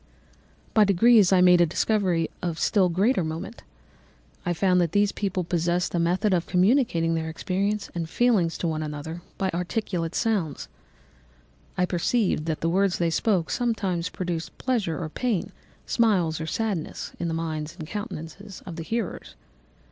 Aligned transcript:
"By 0.73 0.83
degrees 0.83 1.31
I 1.31 1.41
made 1.41 1.61
a 1.61 1.67
discovery 1.67 2.27
of 2.41 2.57
still 2.57 2.89
greater 2.89 3.23
moment. 3.23 3.61
I 4.47 4.51
found 4.51 4.81
that 4.81 4.93
these 4.93 5.11
people 5.11 5.43
possessed 5.43 5.93
a 5.93 5.99
method 5.99 6.33
of 6.33 6.47
communicating 6.47 7.13
their 7.13 7.29
experience 7.29 7.91
and 7.93 8.09
feelings 8.09 8.57
to 8.57 8.67
one 8.67 8.81
another 8.81 9.21
by 9.37 9.51
articulate 9.53 10.15
sounds. 10.15 10.67
I 11.77 11.85
perceived 11.85 12.47
that 12.47 12.61
the 12.61 12.67
words 12.69 12.97
they 12.97 13.11
spoke 13.11 13.51
sometimes 13.51 14.09
produced 14.09 14.57
pleasure 14.57 14.97
or 14.97 15.07
pain, 15.07 15.51
smiles 15.85 16.41
or 16.41 16.47
sadness, 16.47 17.11
in 17.19 17.27
the 17.27 17.35
minds 17.35 17.75
and 17.77 17.87
countenances 17.87 18.63
of 18.65 18.77
the 18.77 18.83
hearers. 18.83 19.35